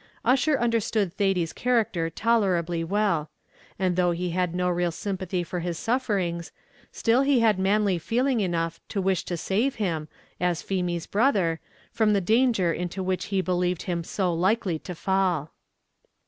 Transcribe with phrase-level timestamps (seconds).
[0.25, 3.29] Ussher understood Thady's character tolerably well;
[3.77, 6.51] and though he had no real sympathy for his sufferings,
[6.91, 10.07] still he had manly feeling enough to wish to save him,
[10.39, 11.59] as Feemy's brother,
[11.91, 15.51] from the danger into which he believed him so likely to fall.